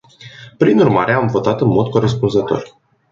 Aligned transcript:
Prin 0.57 0.79
urmare, 0.79 1.13
am 1.13 1.27
votat 1.27 1.61
în 1.61 1.67
mod 1.67 1.89
corespunzător. 1.89 2.77